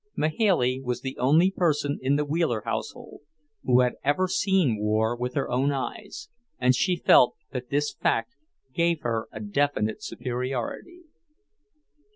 [0.15, 3.21] Mahailey was the only person in the Wheeler household
[3.63, 6.27] who had ever seen war with her own eyes,
[6.57, 8.35] and she felt that this fact
[8.73, 11.01] gave her a definite superiority.